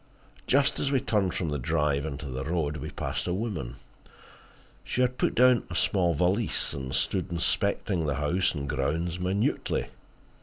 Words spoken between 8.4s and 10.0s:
and grounds minutely.